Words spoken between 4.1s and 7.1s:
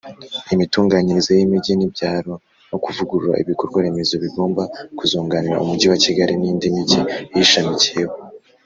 bigomba kuzunganira umujyi wa Kigali n’indi mijyi